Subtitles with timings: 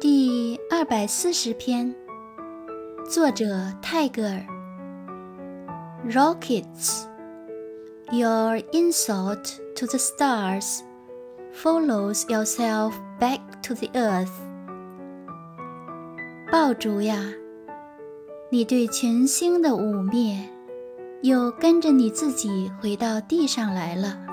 [0.00, 1.94] 第二百四十篇
[3.06, 4.46] 作者泰戈尔
[6.08, 7.04] rockets
[8.10, 10.80] your insult to the stars
[11.52, 14.30] follows yourself back to the earth
[16.50, 17.22] 爆竹呀
[18.48, 20.46] 你对群星的污蔑
[21.20, 24.29] 又跟着你自己回到地上来了